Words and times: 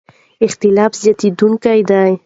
اختلاف 0.47 0.91
زیاتېدونکی 1.03 1.79
دی. 1.89 2.11